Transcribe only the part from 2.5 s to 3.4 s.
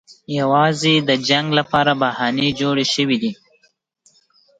جوړې شوې دي.